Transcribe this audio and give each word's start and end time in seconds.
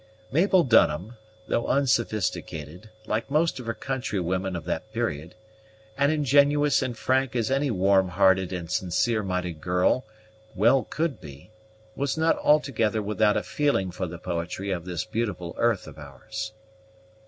Mabel 0.31 0.63
Dunham, 0.63 1.17
though 1.47 1.67
unsophisticated, 1.67 2.89
like 3.05 3.29
most 3.29 3.59
of 3.59 3.67
her 3.67 3.75
countrywomen 3.75 4.55
of 4.55 4.63
that 4.65 4.91
period, 4.91 5.35
and 5.95 6.11
ingenuous 6.11 6.81
and 6.81 6.97
frank 6.97 7.35
as 7.35 7.51
any 7.51 7.69
warm 7.69 8.07
hearted 8.07 8.51
and 8.51 8.71
sincere 8.71 9.21
minded 9.21 9.61
girl 9.61 10.03
well 10.55 10.85
could 10.85 11.19
be, 11.21 11.51
was 11.95 12.17
not 12.17 12.39
altogether 12.39 12.99
without 12.99 13.37
a 13.37 13.43
feeling 13.43 13.91
for 13.91 14.07
the 14.07 14.17
poetry 14.17 14.71
of 14.71 14.85
this 14.85 15.05
beautiful 15.05 15.53
earth 15.59 15.85
of 15.85 15.99
ours. 15.99 16.51